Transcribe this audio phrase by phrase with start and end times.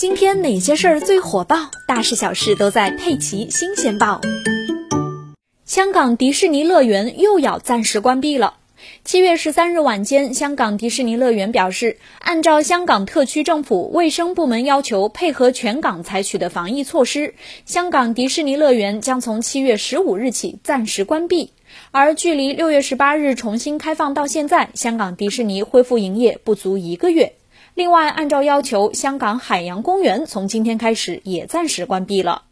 [0.00, 1.70] 今天哪些事儿最火爆？
[1.86, 4.18] 大事小事都在《佩奇新鲜报》。
[5.66, 8.54] 香港迪士尼乐园又要暂时关闭了。
[9.04, 17.34] 七月十三日晚间，香港迪士尼乐园表示，按照香港特区政府卫生部门要求，配合全港采取的防疫措施，
[17.66, 21.52] 香港迪士尼乐园将从七月十五日起暂时关闭。
[21.90, 27.34] 而距离六月十八日重新开放到现在，香港迪士尼恢复营业不足一个月。
[27.74, 32.42] 另外，按照要求，香港海洋公园从今天开始也暂时关闭了。